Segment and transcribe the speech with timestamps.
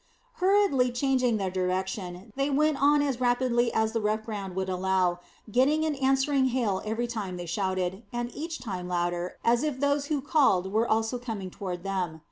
[0.39, 5.19] Hurriedly changing their direction, they went on as rapidly as the rough ground would allow,
[5.51, 10.07] getting an answering hail every time they shouted, and each time louder, as if those
[10.07, 12.19] who called were also coming toward them.